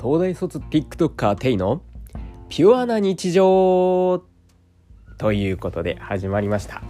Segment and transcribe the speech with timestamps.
[0.00, 1.82] 東大卒 TikToker テイの
[2.48, 4.22] ピュアな日常
[5.18, 6.82] ということで始まりました。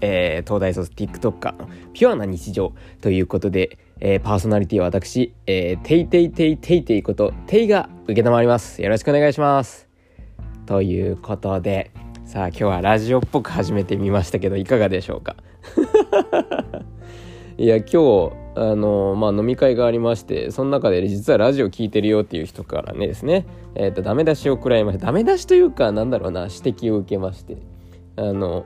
[0.00, 2.72] えー、東大卒 TikToker のピュアな日常
[3.02, 8.80] ということで、えー、パーソナリティは私、えー、テイテイテイテイテイことテイが受け止まります。
[8.80, 9.86] よろしくお願いします。
[10.64, 11.90] ということで、
[12.24, 15.36] さあ今日はラジオっぽく始めてみましたけどいかがでしょうか？
[17.56, 27.56] いや今日あのまあ飲み会がありましてその中で実はラジオ聞いてるよっていう人からねですねえ、ー、とダメ出しを食らいましたダメ出しというかなんだろうな指摘を受けまして
[28.16, 28.64] あの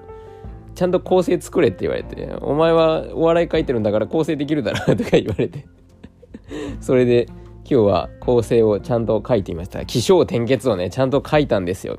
[0.75, 5.67] ちゃんと構成作れって言われてお前はお笑い書いてるんだから構成できるだろとか言われて
[6.81, 7.27] それで
[7.71, 9.85] 今日は構成をちゃんと書いてみました。
[9.85, 11.99] 起承転結をねちゃんと書いたんですよ。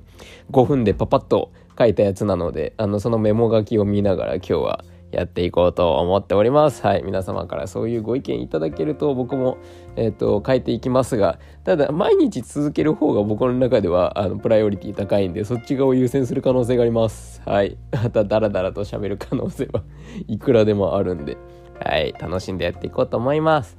[0.49, 6.85] 5分でパパッと書いたやつなのであのそのメモ書きを見ながら今日はやっていこうと思っております。
[6.85, 7.03] はい。
[7.03, 9.57] 皆様からそういうご意見いただけると僕も、
[9.95, 17.41] えっ、ー、と、書いていきますが、ただ、毎日続ける方が僕の中では、あの、プライオリティ高いんで、そっち側を優先する可能性があります。
[17.45, 17.77] はい。
[17.91, 19.83] また、ダラダラと喋る可能性は
[20.27, 21.37] いくらでもあるんで、
[21.83, 22.13] はい。
[22.19, 23.77] 楽しんでやっていこうと思います。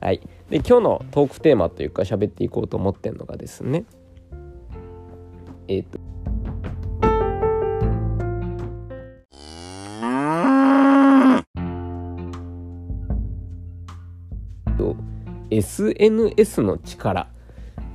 [0.00, 0.20] はい。
[0.50, 3.84] で、今日のトークテーマというか、喋っていこうと思ってんのがですね、
[5.68, 5.98] えっ、ー、と、
[15.56, 17.28] SNS の力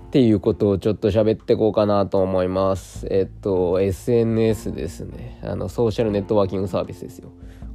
[0.08, 3.08] っていうことをちょっと喋ってこうかなと思います。
[3.10, 5.40] えっと、SNS ですね。
[5.44, 7.32] あの、ソーシャルネットワーキングサービスですよ。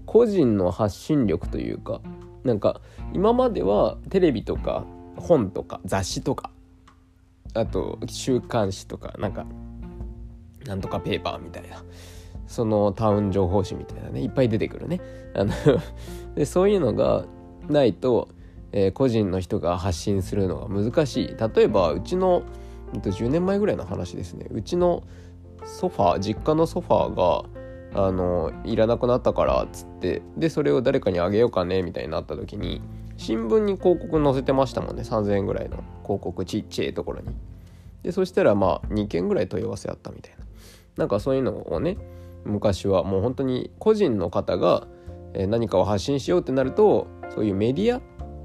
[0.07, 2.01] 個人の発信力というか、
[2.45, 2.81] なんか、
[3.13, 4.85] 今まではテレビとか
[5.17, 6.51] 本とか雑誌とか、
[7.55, 9.47] あと週刊誌とか、なんか、
[10.65, 11.83] なんとかペーパーみたいな。
[12.47, 15.01] そのタウン情報誌みたいなね、いっぱい出てくるね。
[15.35, 15.53] あの
[16.37, 17.25] で、そういうのが
[17.69, 18.29] ないと、
[18.73, 21.37] えー、個人の人が発信するのが難しい。
[21.55, 22.43] 例えばうちの
[22.93, 24.47] 10年前ぐらいの話ですね。
[24.51, 25.03] うちの
[25.65, 27.45] ソファー実家のソファーが
[28.07, 32.81] あのいらなくなったからっつってでそれを誰かにあげようかねみたいになった時に
[33.19, 35.03] 新聞に広告載せてましたもんね。
[35.03, 37.29] 3000円ぐらいの広告ちっちゃいところに。
[38.03, 40.45] でそしたらまあ2件ぐらい問い合わせあったみたいな。
[40.97, 41.97] なんかそういうのをね
[42.45, 44.87] 昔はもう本当に個人の方が
[45.35, 48.01] 何かを発信しようってなるとそういうメディア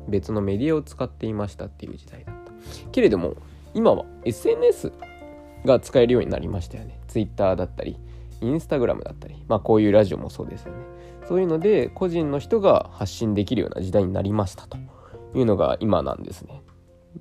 [0.08, 2.52] 別のメディアを使っていましたっていう時代だった。
[2.92, 3.36] けれども
[3.74, 4.92] 今は SNS
[5.66, 7.00] が使えるようになりましたよね。
[7.08, 7.98] Twitter だったり
[8.42, 9.44] インスタグラムだったり。
[9.48, 10.80] まあこういうラジオもそうですよね。
[11.28, 14.78] そういうので個人の人が発信できるような時代になりましたと
[15.36, 16.62] いうのが今なんですね。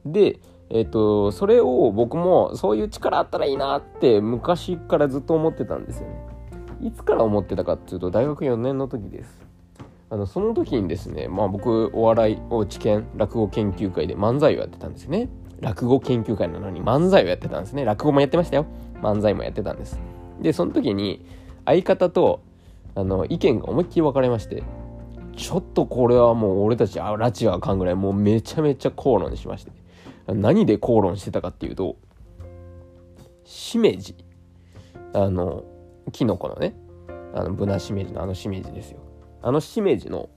[0.05, 0.39] で
[0.71, 6.15] えっ、ー、とそれを僕もそういう力あったらいいなって昔からずっと思ってたんですよね。
[6.83, 9.46] いつから思ってたかっていうと大学4年の時です。
[10.09, 15.29] あのその時にですね、まあ、僕お笑いを知見落語研究会で漫才をやってたんですね。
[15.61, 17.85] 落語研究会なのに漫才をやってたんですね。
[17.85, 18.67] 落語もやってましたよ。
[19.03, 19.99] 漫才もやってたんです。
[20.41, 21.27] でその時に
[21.65, 22.43] 相方と
[22.95, 24.63] あの意見が思いっきり分かれまして
[25.37, 29.73] ちょっとこれはもう俺たちあ拉致はあかんぐらいもうめちゃめちゃ口論しまして
[30.29, 31.97] 何で口論してたかっていうと
[33.45, 34.15] しめじ。
[35.13, 35.65] あの
[36.13, 36.75] キノコのね
[37.35, 39.01] あのブナしめじのあのしめじですよ。
[39.47, 40.29] あのしめじの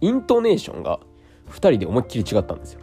[0.00, 1.00] イントネーションが
[1.48, 2.80] 2人で思いっきり違ったんですよ。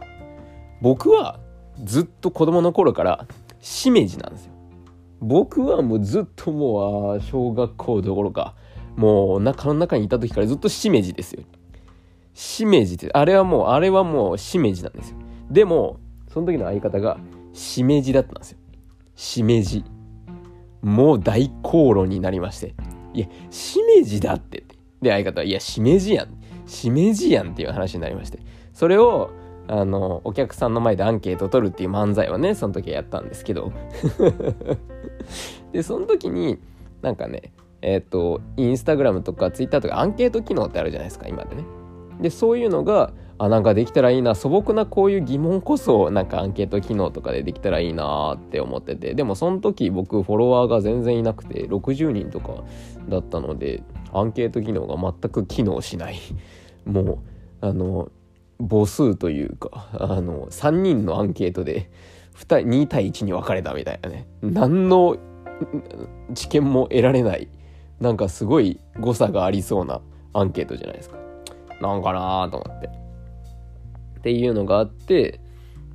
[0.82, 1.40] 僕は
[1.82, 3.26] ずっと子供の頃から
[3.58, 4.52] しめじなんですよ。
[5.22, 8.54] 僕はもうずっともう小学校どころか
[8.96, 11.42] もうお腹の中にいた時からずっとしめじですよ。
[12.34, 15.16] しめじってあれはもうあれはもうしめじなんですよ。
[15.50, 17.16] でもその時の相方が
[17.54, 18.58] しめじだったんですよ。
[19.14, 19.86] しめじ。
[20.82, 22.74] もう大口論になりまして。
[23.14, 24.65] いやしめじだって。
[25.02, 26.28] で、相方は、いや、しめじやん。
[26.66, 28.38] しめじやんっていう話になりまして。
[28.72, 29.30] それを、
[29.68, 33.72] あの、お客さんの前でアンケート取るっていう漫才はね、その時はやったんですけど。
[35.72, 36.58] で、その時に、
[37.02, 37.52] なんかね、
[37.82, 41.64] えっ、ー、と、インスタグラムとかツイッターとかアンケート機能ってあるじゃないですか、今でね。
[42.20, 52.64] で、そういうのが、あ、なんかできたらいいな、素朴なこういう疑問こそ、なんかアンケート機能とかでできたらいいなって思ってて、でもその時僕フォロワーが全然いなくて、60人とか
[53.08, 53.82] だったので、
[54.18, 56.18] アンケート機能が全く機能しない。
[56.84, 57.18] もう
[57.60, 58.10] あの
[58.58, 61.90] 母数というかあの3人のアンケートで
[62.34, 64.26] 2, 2対1に分かれたみたいなね。
[64.42, 65.16] 何の
[66.34, 67.48] 知見も得られない
[68.00, 70.00] なんかすごい誤差がありそうな
[70.32, 71.16] アンケートじゃないですか。
[71.80, 72.88] なんかなと思って。
[74.18, 75.40] っていうのがあって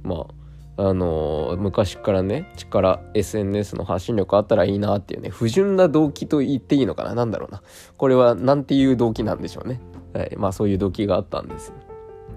[0.03, 0.40] まあ
[0.83, 7.13] あの昔からね力 SNS の発信力あったらいいなっていうね不純な動機と言っていいのかな？
[7.13, 7.61] 何だろうな。
[7.97, 9.79] これは何ていう動機なんでしょうね。
[10.15, 10.35] はい。
[10.37, 11.71] まあそういう動機があったんです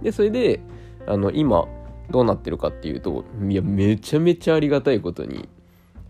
[0.02, 0.60] でそれで
[1.06, 1.64] あの今
[2.10, 5.48] どうなってるかっていうといやめちゃめちゃありがたいことに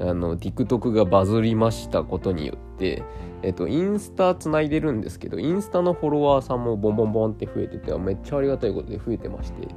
[0.00, 3.04] あの TikTok がバズりましたことによって
[3.42, 9.68] えっとインスタつないでるんですけどインスタのフォロワーさんもボンボンボンって増えててめっちゃありがたいことで増えてまして。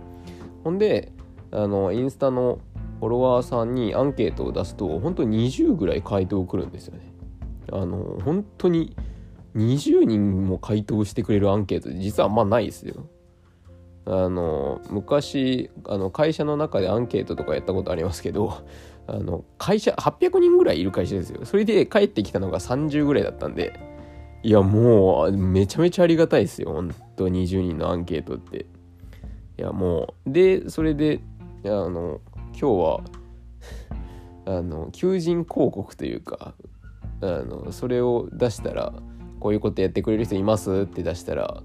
[0.63, 1.13] ほんで
[1.52, 2.60] あのインスタの
[3.00, 7.14] フォロワーさんにアンケートを出すと本当に20ぐらい回答来るんですよね。
[7.72, 8.96] あの本当に
[9.56, 13.08] 20人も回答してくれるアンケート実はあんまないですよ。
[14.06, 18.64] あの昔あの会社の中でアンケートとかやったことありますけど
[19.06, 21.46] あの会社800人ぐらいいる会社ですよ。
[21.46, 23.80] それで帰ってきたのが30ぐらいだったんで
[24.44, 26.72] いやもうめちゃめちゃありがたいですよ。
[26.72, 28.66] 本当20人のアンケートって。
[29.60, 31.20] いやもうでそれで
[31.68, 32.22] やあの
[32.52, 33.02] 今日は
[34.58, 36.54] あの求人広告というか
[37.22, 38.94] あのそれを出したら
[39.40, 40.72] こういうことやってくれる人います？
[40.72, 41.62] って出したら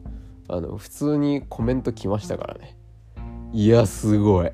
[0.49, 2.77] あの普通にコメント来ましたからね。
[3.53, 4.51] いやすごい。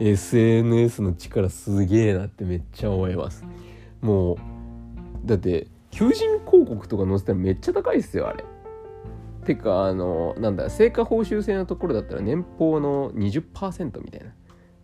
[0.00, 3.44] SNS の力すげえなってめっちゃ思います。
[4.00, 4.38] もう
[5.24, 8.44] だって求人広告とか載せたらめっちゃ高いっすよあれ。
[9.44, 14.32] てかあのなんだ成果報酬制のところだったら年俸の20%みたいな。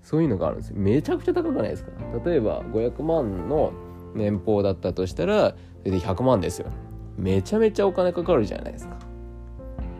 [0.04, 0.76] そういうのがあるんですよ。
[0.78, 1.90] めちゃくちゃ高くないですか？
[2.24, 3.72] 例えば500万の
[4.14, 6.68] 年俸だったとしたらそれで100万ですよ。
[7.16, 8.96] めちゃめちゃお金かかるじゃないですか。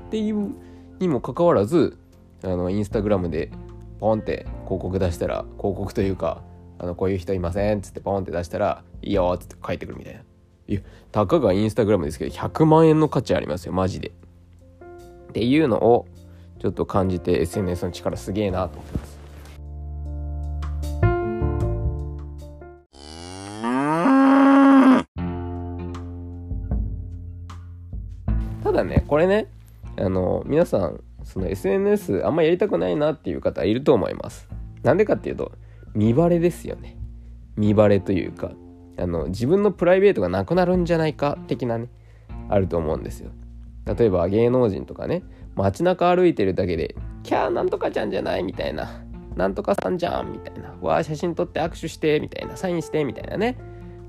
[0.07, 0.55] っていう
[1.01, 1.99] にもかかわらず
[2.45, 3.51] あのインスタグラムで
[3.99, 6.43] ポンって広告出したら広告というか
[6.79, 10.21] あのこういう人いませんっつってポンって出したらいいよっつって帰ってくるみたいな。
[10.67, 10.81] いや
[11.13, 14.13] たかがインスタグラムですけど100万円の価値ありますよマジで。
[15.29, 16.07] っていうのを
[16.61, 19.14] ちょっと感じて SNS の力すげえなと思ってます。
[29.27, 29.49] れね
[29.97, 34.49] あの皆さんその SNS あんまやりたくないなっていう方いると思います。
[34.83, 35.53] なんでかっていうと
[35.95, 36.97] 見バレですよね。
[37.57, 38.53] 見バレというか
[38.99, 41.89] あの自分のプライベートがなくなるんじゃないか的なね
[42.49, 43.31] あると思うんですよ。
[43.87, 45.23] 例えば芸能人とかね
[45.55, 49.03] 街中歩いてるだけで「キャーなんとかちゃんじゃない」みたいな
[49.37, 53.57] 「なんとかさんじゃん」みたいな「わあ写真撮って握手して」みたいな「サインして」みたいなね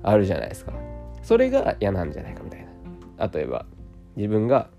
[0.04, 0.74] あるじゃないですか。
[1.22, 2.66] それが嫌なんじゃないかみたい
[3.18, 3.28] な。
[3.28, 3.66] 例えば
[4.16, 4.70] 自分が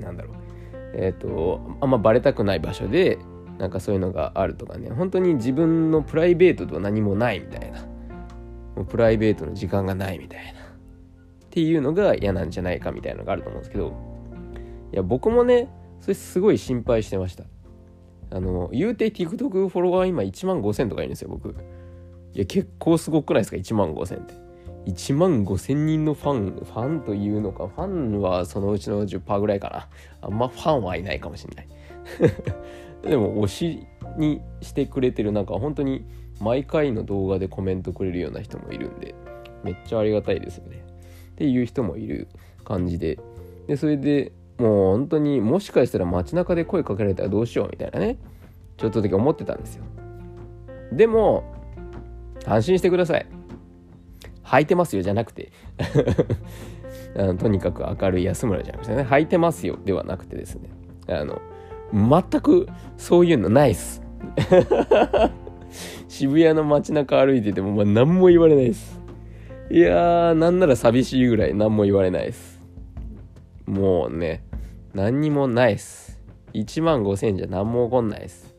[0.00, 0.34] なんだろう。
[0.94, 3.18] えっ、とあんまバレたくない場所で
[3.58, 4.90] なんかそういうのがあるとかね。
[4.90, 7.80] 本当に自分のプライベートと何もないみたいな。
[8.76, 10.52] もうプライベートの時間がないみたいな。
[10.52, 10.54] っ
[11.50, 13.94] ていうのが嫌なんじゃないかみたいなのがあると思うんですけど。
[14.92, 15.68] いや僕もね
[16.00, 17.44] それすごい心配してました。
[18.30, 21.50] あの言うて TikTok フォロワー今1万5000とかいるんですよ僕。
[22.34, 24.34] いや結構すごくないですか？1万5000って。
[24.86, 29.88] 1万5千人のファン、ファンというのか、ファンはそのうちの10%ぐらいかな。
[30.20, 31.68] あんまファンはいないかもしれない。
[33.08, 33.86] でも推し
[34.16, 36.04] にしてくれてるなんか本当に
[36.40, 39.14] 毎回の動画でコメントくれるような人もいるんで、
[39.62, 40.84] めっちゃありがたいですよね。
[41.32, 42.28] っていう人もいる
[42.64, 43.18] 感じで。
[43.68, 48.18] で、それでもう本当にもしかしたら街中で声かけられたらどうしようみたいなね、
[48.76, 49.84] ちょっとだけ思ってたんですよ。
[50.92, 51.44] でも、
[52.44, 53.26] 安心してください。
[54.52, 55.50] 履いてますよじゃなくて。
[57.16, 59.02] あのとにかく明るい安村じゃなくてね。
[59.02, 60.70] 履いてますよではなくてですね。
[61.08, 61.40] あの
[61.92, 64.02] 全くそういうのないっす。
[66.08, 69.00] 渋谷の街中歩いてても、まあ、何も言われないです。
[69.70, 72.62] いやーなんなら寂しいぐらい何も言われないです。
[73.66, 74.44] もうね
[74.94, 76.20] 何にもないっす。
[76.52, 78.54] 1万5000じゃ何も起こんないっす。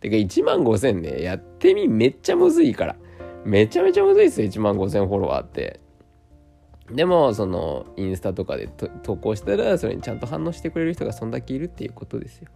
[0.00, 2.96] てか1万5000ねやってみめっちゃむずいから。
[3.44, 5.80] めちゃめちゃむずいっすよ1万5000フォロワーって。
[6.90, 8.68] でもそのインスタとかで
[9.02, 12.48] 投稿したらそれにちゃんと反応してくれる人がそんだけいるっていうことですよ。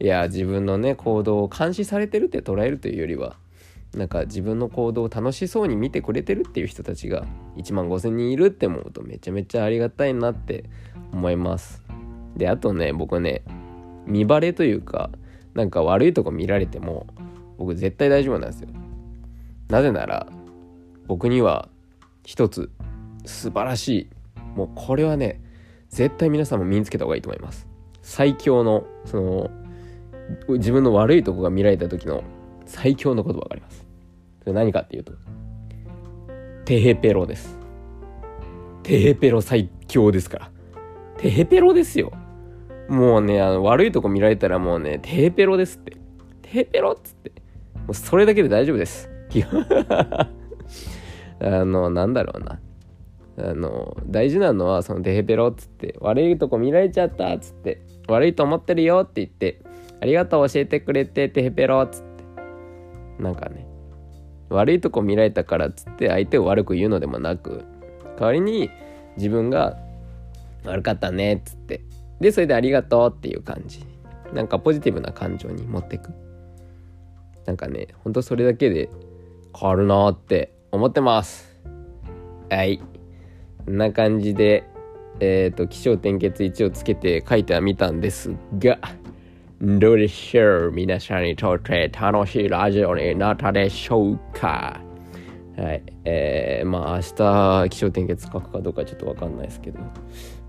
[0.00, 3.36] いや自分のね行動を監視されてるって捉えるというよりは
[3.94, 7.24] なんか自分の行動を楽しそうに見てくれてるっていう人たちが
[7.56, 10.64] 1万5,000人いるって思うとめちゃめちゃありがたいなって
[11.12, 11.82] 思います。
[12.36, 13.42] であとね僕ね
[14.06, 15.10] 見バレというか
[15.54, 17.06] なんか悪いとこ見られても
[17.58, 18.68] 僕絶対大丈夫なんですよ。
[19.68, 20.26] なぜなら
[21.06, 21.68] 僕には
[22.24, 22.70] 一つ
[23.24, 24.08] 素晴らしい
[24.56, 25.40] もうこれはね
[25.88, 27.66] 絶対皆さんも身につけた方がいいと思います。
[28.02, 29.50] 最強のその
[30.48, 32.22] 自分の悪いとこが見られた時の
[32.66, 33.86] 最強の言葉があります。
[34.40, 35.12] それ何かっていうと
[36.64, 37.58] テヘペロです。
[38.82, 40.50] テヘペロ最強ですから。
[41.16, 42.12] テヘペロですよ。
[42.88, 45.92] もうねあの悪いとこ見られたらもうねテヘペロですって。
[46.42, 47.30] テヘペロっつって。
[47.74, 49.07] もうそれだけで大丈夫です。
[51.40, 52.60] あの、なんだろうな。
[53.38, 59.60] あの、大事なのは、その、デヘペロっつって、悪いとこ見られちゃったっつって、悪いと思ってるよって言って、
[60.00, 62.08] ありがとう教えてくれて、デヘペロっつって。
[63.18, 63.66] なんかね
[64.48, 67.64] 悪いとこ見られたからっつって相手を悪く言うのでもなく
[68.18, 68.70] 代わりに
[69.16, 69.76] 自分が
[70.64, 71.82] 悪かったねっつって
[72.20, 73.84] でそれでありがとうっていう感じ
[74.32, 76.12] なんかポジティブな感情に持ってく
[77.46, 78.88] なんかねほんとそれだけで
[79.58, 81.56] 変わるなって思ってます
[82.50, 82.80] はい
[83.64, 84.64] こんな感じで
[85.20, 88.78] えっ、ー、と気象点結一をつけて書いてはみたんですが
[89.60, 90.70] どうでしょう？
[90.70, 94.80] 皆さんにとって楽しいラジオになったでしょうか？
[95.56, 95.82] はい。
[96.04, 99.80] えー、まあ明日気象点結書くかどうかちょっとわかんないですけど。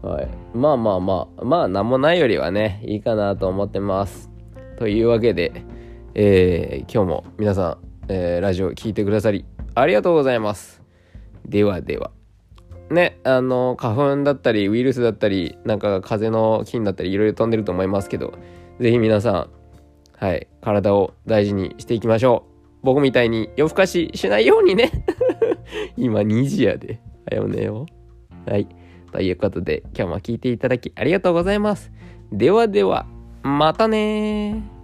[0.04, 0.28] はい。
[0.54, 4.30] まあまあまあ、まあ何もないよりはね、いいかなと思ってます。
[4.78, 5.64] というわけで、
[6.14, 10.82] えー、今日も皆さん、えー、ラジオ聴いてくださりありがとうございます。
[11.46, 12.12] ではでは。
[12.90, 18.34] ね、あの、花粉だったり、ウイルスだったり、なんか風邪の菌だったり、いろいろ飛んでると思いますけど、
[18.80, 19.50] ぜひ皆さん、
[20.18, 22.50] はい、体を大事にしていきましょう。
[22.82, 25.06] 僕みたいに夜更かししないようにね
[25.98, 27.00] 今2時やで。
[27.30, 27.86] はよ寝よ。
[28.48, 28.68] はい。
[29.12, 31.92] ということで、今日も聞いていただきありがとうございます。
[32.32, 33.06] ではでは、
[33.44, 34.79] またね